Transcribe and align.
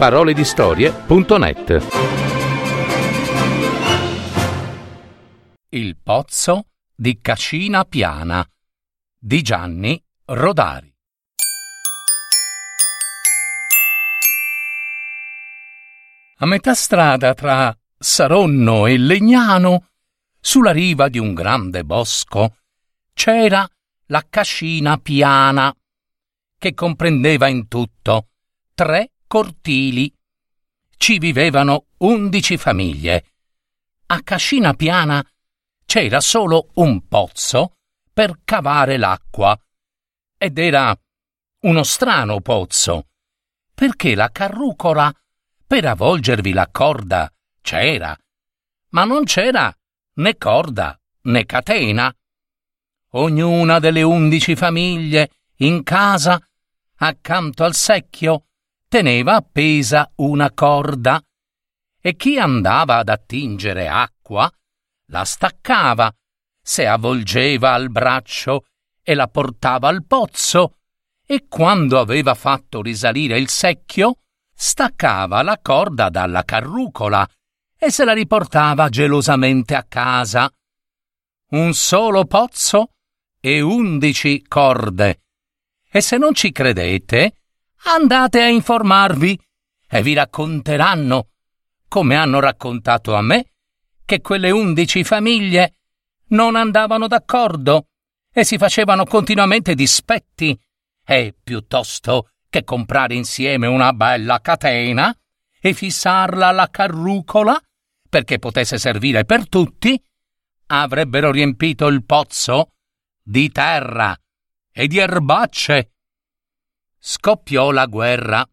paroledistorie.net 0.00 1.86
Il 5.68 5.98
pozzo 6.02 6.68
di 6.94 7.18
Cascina 7.20 7.84
Piana 7.84 8.42
di 9.18 9.42
Gianni 9.42 10.02
Rodari. 10.24 10.90
A 16.36 16.46
metà 16.46 16.72
strada 16.72 17.34
tra 17.34 17.76
Saronno 17.98 18.86
e 18.86 18.96
Legnano, 18.96 19.88
sulla 20.40 20.72
riva 20.72 21.10
di 21.10 21.18
un 21.18 21.34
grande 21.34 21.84
bosco, 21.84 22.56
c'era 23.12 23.68
la 24.06 24.24
Cascina 24.30 24.96
Piana, 24.96 25.70
che 26.56 26.72
comprendeva 26.72 27.48
in 27.48 27.68
tutto 27.68 28.28
tre 28.72 29.10
cortili. 29.30 30.12
Ci 30.96 31.18
vivevano 31.18 31.86
undici 31.98 32.56
famiglie. 32.56 33.26
A 34.06 34.22
Cascina 34.22 34.74
Piana 34.74 35.24
c'era 35.86 36.20
solo 36.20 36.70
un 36.74 37.06
pozzo 37.06 37.76
per 38.12 38.40
cavare 38.42 38.96
l'acqua. 38.96 39.56
Ed 40.36 40.58
era 40.58 41.00
uno 41.60 41.82
strano 41.84 42.40
pozzo, 42.40 43.06
perché 43.72 44.16
la 44.16 44.32
carrucola 44.32 45.14
per 45.64 45.84
avvolgervi 45.84 46.52
la 46.52 46.68
corda 46.68 47.32
c'era, 47.60 48.18
ma 48.88 49.04
non 49.04 49.22
c'era 49.22 49.72
né 50.14 50.36
corda 50.38 51.00
né 51.22 51.46
catena. 51.46 52.12
Ognuna 53.10 53.78
delle 53.78 54.02
undici 54.02 54.56
famiglie 54.56 55.30
in 55.58 55.84
casa, 55.84 56.44
accanto 56.96 57.62
al 57.62 57.74
secchio, 57.76 58.46
teneva 58.90 59.36
appesa 59.36 60.10
una 60.16 60.50
corda 60.50 61.22
e 62.02 62.16
chi 62.16 62.40
andava 62.40 62.96
ad 62.96 63.08
attingere 63.08 63.86
acqua 63.86 64.52
la 65.10 65.24
staccava, 65.24 66.12
se 66.60 66.88
avvolgeva 66.88 67.72
al 67.72 67.88
braccio 67.88 68.64
e 69.00 69.14
la 69.14 69.28
portava 69.28 69.86
al 69.86 70.04
pozzo 70.04 70.78
e 71.24 71.46
quando 71.46 72.00
aveva 72.00 72.34
fatto 72.34 72.82
risalire 72.82 73.38
il 73.38 73.48
secchio 73.48 74.22
staccava 74.52 75.40
la 75.42 75.60
corda 75.62 76.08
dalla 76.08 76.42
carrucola 76.42 77.24
e 77.78 77.92
se 77.92 78.04
la 78.04 78.12
riportava 78.12 78.88
gelosamente 78.88 79.76
a 79.76 79.84
casa. 79.84 80.52
Un 81.50 81.74
solo 81.74 82.24
pozzo 82.24 82.94
e 83.40 83.60
undici 83.60 84.42
corde. 84.48 85.20
E 85.88 86.00
se 86.00 86.16
non 86.16 86.34
ci 86.34 86.50
credete, 86.50 87.39
andate 87.84 88.40
a 88.40 88.48
informarvi 88.48 89.38
e 89.88 90.02
vi 90.02 90.14
racconteranno, 90.14 91.28
come 91.88 92.16
hanno 92.16 92.40
raccontato 92.40 93.14
a 93.14 93.22
me, 93.22 93.52
che 94.04 94.20
quelle 94.20 94.50
undici 94.50 95.04
famiglie 95.04 95.74
non 96.28 96.56
andavano 96.56 97.06
d'accordo 97.06 97.86
e 98.32 98.44
si 98.44 98.58
facevano 98.58 99.04
continuamente 99.04 99.74
dispetti. 99.74 100.58
E 101.04 101.34
piuttosto 101.42 102.30
che 102.48 102.64
comprare 102.64 103.14
insieme 103.14 103.66
una 103.66 103.92
bella 103.92 104.40
catena 104.40 105.16
e 105.60 105.72
fissarla 105.72 106.48
alla 106.48 106.68
carrucola 106.70 107.60
perché 108.08 108.38
potesse 108.38 108.78
servire 108.78 109.24
per 109.24 109.48
tutti, 109.48 110.00
avrebbero 110.66 111.30
riempito 111.30 111.86
il 111.86 112.04
pozzo 112.04 112.72
di 113.22 113.50
terra 113.50 114.16
e 114.72 114.86
di 114.88 114.98
erbacce 114.98 115.92
scoppiò 117.00 117.70
la 117.70 117.86
guerra 117.86 118.46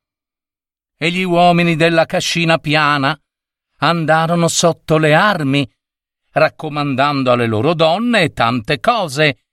e 0.97 1.11
gli 1.11 1.23
uomini 1.23 1.75
della 1.75 2.05
cascina 2.05 2.57
piana 2.57 3.19
andarono 3.79 4.47
sotto 4.47 4.97
le 4.97 5.13
armi, 5.13 5.69
raccomandando 6.31 7.31
alle 7.31 7.45
loro 7.45 7.73
donne 7.73 8.31
tante 8.31 8.79
cose 8.79 9.43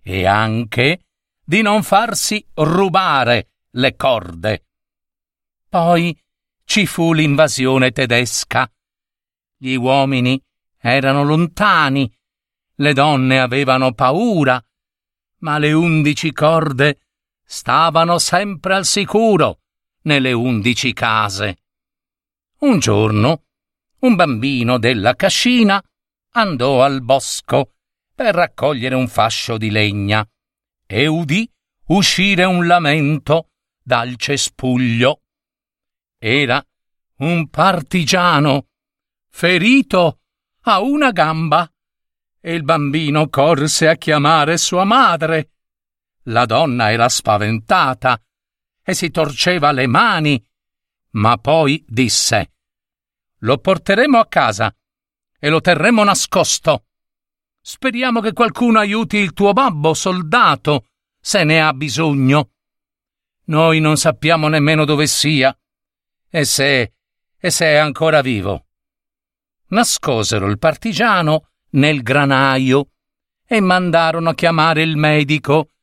e 0.00 0.26
anche 0.26 1.00
di 1.44 1.60
non 1.60 1.82
farsi 1.82 2.46
rubare 2.54 3.48
le 3.72 3.96
corde. 3.96 4.66
Poi 5.68 6.18
ci 6.64 6.86
fu 6.86 7.12
l'invasione 7.12 7.90
tedesca. 7.90 8.70
Gli 9.56 9.74
uomini 9.74 10.40
erano 10.78 11.24
lontani, 11.24 12.10
le 12.76 12.92
donne 12.92 13.40
avevano 13.40 13.92
paura, 13.92 14.62
ma 15.38 15.58
le 15.58 15.72
undici 15.72 16.32
corde 16.32 17.00
stavano 17.44 18.18
sempre 18.18 18.74
al 18.74 18.84
sicuro 18.84 19.60
nelle 20.02 20.32
undici 20.32 20.92
case. 20.92 21.58
Un 22.60 22.78
giorno 22.78 23.44
un 24.00 24.14
bambino 24.16 24.78
della 24.78 25.14
cascina 25.14 25.82
andò 26.32 26.82
al 26.82 27.02
bosco 27.02 27.74
per 28.14 28.34
raccogliere 28.34 28.94
un 28.94 29.08
fascio 29.08 29.56
di 29.56 29.70
legna 29.70 30.26
e 30.86 31.06
udì 31.06 31.50
uscire 31.86 32.44
un 32.44 32.66
lamento 32.66 33.50
dal 33.82 34.16
cespuglio. 34.16 35.22
Era 36.18 36.62
un 37.18 37.48
partigiano 37.48 38.66
ferito 39.30 40.20
a 40.62 40.80
una 40.80 41.10
gamba 41.10 41.70
e 42.40 42.54
il 42.54 42.62
bambino 42.62 43.28
corse 43.28 43.88
a 43.88 43.96
chiamare 43.96 44.58
sua 44.58 44.84
madre 44.84 45.53
la 46.24 46.46
donna 46.46 46.90
era 46.90 47.08
spaventata 47.08 48.20
e 48.82 48.94
si 48.94 49.10
torceva 49.10 49.72
le 49.72 49.86
mani, 49.86 50.42
ma 51.12 51.36
poi 51.38 51.84
disse 51.86 52.52
Lo 53.38 53.58
porteremo 53.58 54.18
a 54.18 54.26
casa 54.26 54.74
e 55.38 55.48
lo 55.48 55.60
terremo 55.60 56.04
nascosto. 56.04 56.86
Speriamo 57.60 58.20
che 58.20 58.32
qualcuno 58.32 58.78
aiuti 58.78 59.16
il 59.16 59.32
tuo 59.32 59.52
babbo 59.52 59.94
soldato, 59.94 60.86
se 61.18 61.44
ne 61.44 61.62
ha 61.62 61.72
bisogno. 61.72 62.50
Noi 63.46 63.80
non 63.80 63.96
sappiamo 63.96 64.48
nemmeno 64.48 64.84
dove 64.84 65.06
sia 65.06 65.56
e 66.28 66.44
se 66.44 66.92
e 67.38 67.50
se 67.50 67.66
è 67.66 67.76
ancora 67.76 68.22
vivo. 68.22 68.68
Nascosero 69.68 70.46
il 70.46 70.58
partigiano 70.58 71.50
nel 71.72 72.02
granaio 72.02 72.88
e 73.46 73.60
mandarono 73.60 74.30
a 74.30 74.34
chiamare 74.34 74.82
il 74.82 74.96
medico 74.96 75.73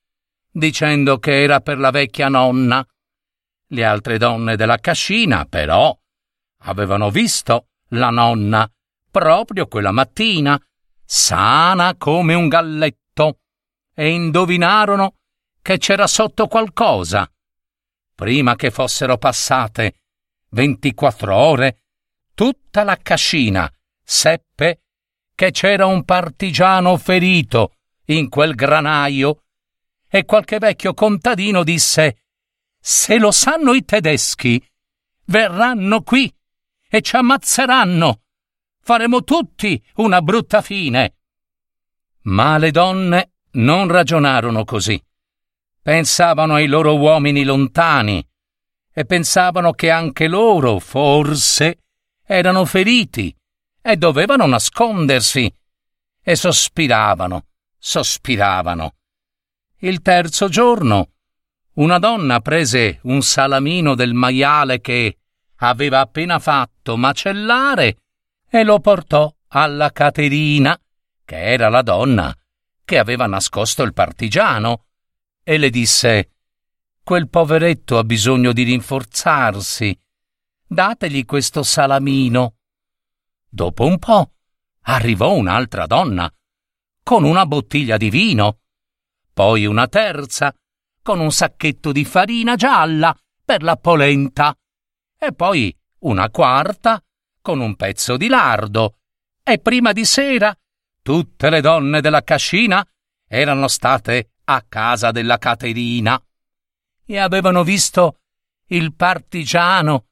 dicendo 0.51 1.17
che 1.17 1.43
era 1.43 1.61
per 1.61 1.79
la 1.79 1.89
vecchia 1.91 2.27
nonna. 2.27 2.85
Le 3.67 3.85
altre 3.85 4.17
donne 4.17 4.55
della 4.55 4.77
cascina, 4.77 5.45
però, 5.45 5.97
avevano 6.63 7.09
visto 7.09 7.67
la 7.89 8.09
nonna 8.09 8.69
proprio 9.09 9.67
quella 9.67 9.91
mattina, 9.91 10.59
sana 11.03 11.95
come 11.97 12.33
un 12.33 12.47
galletto, 12.47 13.39
e 13.93 14.09
indovinarono 14.09 15.15
che 15.61 15.77
c'era 15.77 16.07
sotto 16.07 16.47
qualcosa. 16.47 17.29
Prima 18.15 18.55
che 18.55 18.71
fossero 18.71 19.17
passate 19.17 19.95
ventiquattro 20.49 21.35
ore, 21.35 21.83
tutta 22.33 22.83
la 22.83 22.97
cascina 22.97 23.71
seppe 24.03 24.81
che 25.33 25.51
c'era 25.51 25.85
un 25.85 26.03
partigiano 26.03 26.97
ferito 26.97 27.75
in 28.05 28.29
quel 28.29 28.55
granaio 28.55 29.43
e 30.13 30.25
qualche 30.25 30.57
vecchio 30.57 30.93
contadino 30.93 31.63
disse 31.63 32.23
Se 32.77 33.17
lo 33.17 33.31
sanno 33.31 33.73
i 33.73 33.85
tedeschi, 33.85 34.61
verranno 35.25 36.01
qui 36.01 36.31
e 36.89 37.01
ci 37.01 37.15
ammazzeranno. 37.15 38.23
Faremo 38.81 39.23
tutti 39.23 39.81
una 39.95 40.21
brutta 40.21 40.61
fine. 40.61 41.15
Ma 42.23 42.57
le 42.57 42.71
donne 42.71 43.35
non 43.51 43.87
ragionarono 43.87 44.65
così. 44.65 45.01
Pensavano 45.81 46.55
ai 46.55 46.67
loro 46.67 46.97
uomini 46.97 47.45
lontani 47.45 48.27
e 48.93 49.05
pensavano 49.05 49.71
che 49.71 49.89
anche 49.89 50.27
loro, 50.27 50.79
forse, 50.79 51.83
erano 52.25 52.65
feriti 52.65 53.33
e 53.81 53.95
dovevano 53.95 54.45
nascondersi. 54.45 55.55
E 56.21 56.35
sospiravano, 56.35 57.45
sospiravano. 57.77 58.95
Il 59.83 60.03
terzo 60.03 60.47
giorno 60.47 61.09
una 61.73 61.97
donna 61.97 62.39
prese 62.39 62.99
un 63.03 63.23
salamino 63.23 63.95
del 63.95 64.13
maiale 64.13 64.79
che 64.79 65.17
aveva 65.55 66.01
appena 66.01 66.37
fatto 66.37 66.97
macellare 66.97 67.97
e 68.47 68.63
lo 68.63 68.79
portò 68.79 69.33
alla 69.47 69.91
Caterina, 69.91 70.79
che 71.25 71.35
era 71.35 71.69
la 71.69 71.81
donna 71.81 72.31
che 72.85 72.99
aveva 72.99 73.25
nascosto 73.25 73.81
il 73.81 73.93
partigiano, 73.93 74.85
e 75.41 75.57
le 75.57 75.71
disse 75.71 76.29
Quel 77.03 77.27
poveretto 77.27 77.97
ha 77.97 78.03
bisogno 78.03 78.53
di 78.53 78.61
rinforzarsi. 78.61 79.97
Dategli 80.67 81.25
questo 81.25 81.63
salamino. 81.63 82.53
Dopo 83.49 83.85
un 83.85 83.97
po' 83.97 84.33
arrivò 84.81 85.33
un'altra 85.33 85.87
donna, 85.87 86.31
con 87.01 87.23
una 87.23 87.47
bottiglia 87.47 87.97
di 87.97 88.11
vino 88.11 88.60
poi 89.33 89.65
una 89.65 89.87
terza, 89.87 90.53
con 91.01 91.19
un 91.19 91.31
sacchetto 91.31 91.91
di 91.91 92.05
farina 92.05 92.55
gialla 92.55 93.15
per 93.43 93.63
la 93.63 93.75
polenta, 93.75 94.55
e 95.17 95.33
poi 95.33 95.75
una 95.99 96.29
quarta 96.29 97.03
con 97.41 97.59
un 97.59 97.75
pezzo 97.75 98.17
di 98.17 98.27
lardo, 98.27 98.97
e 99.43 99.59
prima 99.59 99.91
di 99.91 100.05
sera 100.05 100.55
tutte 101.01 101.49
le 101.49 101.61
donne 101.61 102.01
della 102.01 102.23
cascina 102.23 102.85
erano 103.27 103.67
state 103.67 104.33
a 104.45 104.63
casa 104.67 105.11
della 105.11 105.37
Caterina 105.37 106.21
e 107.05 107.17
avevano 107.17 107.63
visto 107.63 108.19
il 108.67 108.93
partigiano 108.93 110.07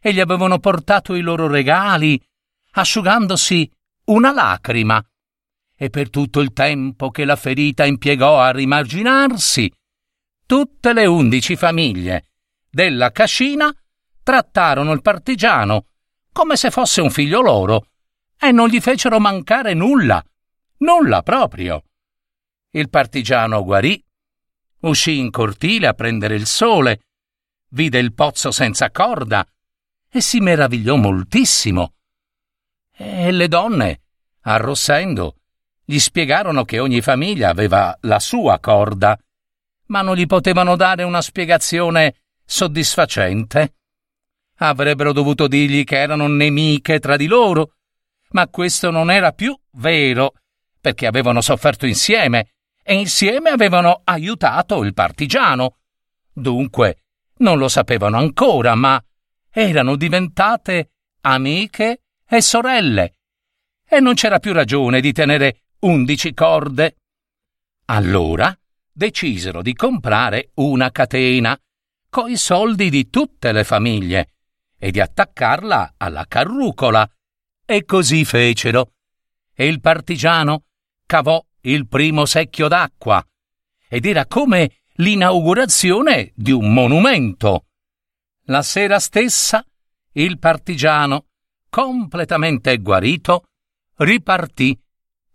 e 0.00 0.12
gli 0.12 0.20
avevano 0.20 0.58
portato 0.58 1.14
i 1.14 1.20
loro 1.20 1.46
regali, 1.48 2.20
asciugandosi 2.72 3.70
una 4.06 4.32
lacrima. 4.32 5.04
E 5.76 5.90
per 5.90 6.08
tutto 6.08 6.40
il 6.40 6.52
tempo 6.52 7.10
che 7.10 7.24
la 7.24 7.36
ferita 7.36 7.84
impiegò 7.84 8.40
a 8.40 8.50
rimarginarsi, 8.50 9.70
tutte 10.46 10.92
le 10.92 11.04
undici 11.06 11.54
famiglie 11.56 12.28
della 12.70 13.12
cascina 13.12 13.74
trattarono 14.22 14.92
il 14.92 15.02
partigiano 15.02 15.86
come 16.32 16.56
se 16.56 16.70
fosse 16.70 17.00
un 17.00 17.10
figlio 17.10 17.40
loro 17.40 17.88
e 18.38 18.52
non 18.52 18.68
gli 18.68 18.80
fecero 18.80 19.18
mancare 19.18 19.72
nulla, 19.72 20.22
nulla 20.78 21.22
proprio. 21.22 21.82
Il 22.70 22.90
partigiano 22.90 23.64
guarì, 23.64 24.02
uscì 24.80 25.18
in 25.18 25.30
cortile 25.30 25.86
a 25.86 25.94
prendere 25.94 26.34
il 26.34 26.46
sole, 26.46 27.00
vide 27.70 27.98
il 27.98 28.12
pozzo 28.12 28.50
senza 28.50 28.90
corda 28.90 29.46
e 30.10 30.20
si 30.20 30.40
meravigliò 30.40 30.96
moltissimo. 30.96 31.94
E 32.92 33.30
le 33.30 33.48
donne, 33.48 34.02
arrossendo, 34.42 35.35
gli 35.88 36.00
spiegarono 36.00 36.64
che 36.64 36.80
ogni 36.80 37.00
famiglia 37.00 37.48
aveva 37.48 37.96
la 38.02 38.18
sua 38.18 38.58
corda, 38.58 39.16
ma 39.86 40.02
non 40.02 40.16
gli 40.16 40.26
potevano 40.26 40.74
dare 40.74 41.04
una 41.04 41.22
spiegazione 41.22 42.16
soddisfacente. 42.44 43.74
Avrebbero 44.56 45.12
dovuto 45.12 45.46
dirgli 45.46 45.84
che 45.84 45.98
erano 45.98 46.26
nemiche 46.26 46.98
tra 46.98 47.16
di 47.16 47.26
loro, 47.26 47.74
ma 48.30 48.48
questo 48.48 48.90
non 48.90 49.12
era 49.12 49.30
più 49.30 49.56
vero, 49.74 50.34
perché 50.80 51.06
avevano 51.06 51.40
sofferto 51.40 51.86
insieme 51.86 52.54
e 52.82 52.94
insieme 52.94 53.50
avevano 53.50 54.00
aiutato 54.02 54.82
il 54.82 54.92
partigiano. 54.92 55.76
Dunque, 56.32 57.04
non 57.38 57.58
lo 57.58 57.68
sapevano 57.68 58.18
ancora, 58.18 58.74
ma 58.74 59.00
erano 59.50 59.94
diventate 59.94 60.90
amiche 61.20 62.00
e 62.28 62.40
sorelle. 62.40 63.14
E 63.88 64.00
non 64.00 64.14
c'era 64.14 64.40
più 64.40 64.52
ragione 64.52 65.00
di 65.00 65.12
tenere 65.12 65.60
undici 65.86 66.34
corde. 66.34 66.96
Allora 67.86 68.56
decisero 68.92 69.62
di 69.62 69.72
comprare 69.72 70.50
una 70.54 70.90
catena 70.90 71.58
coi 72.10 72.36
soldi 72.36 72.90
di 72.90 73.08
tutte 73.08 73.52
le 73.52 73.62
famiglie 73.62 74.32
e 74.78 74.90
di 74.90 75.00
attaccarla 75.00 75.94
alla 75.96 76.26
carrucola. 76.26 77.08
E 77.64 77.84
così 77.84 78.24
fecero. 78.24 78.92
E 79.54 79.66
il 79.66 79.80
partigiano 79.80 80.64
cavò 81.06 81.44
il 81.62 81.86
primo 81.86 82.26
secchio 82.26 82.68
d'acqua 82.68 83.24
ed 83.88 84.06
era 84.06 84.26
come 84.26 84.80
l'inaugurazione 84.94 86.32
di 86.34 86.50
un 86.50 86.72
monumento. 86.72 87.66
La 88.46 88.62
sera 88.62 88.98
stessa 88.98 89.64
il 90.12 90.38
partigiano, 90.38 91.26
completamente 91.68 92.76
guarito, 92.78 93.44
ripartì 93.96 94.78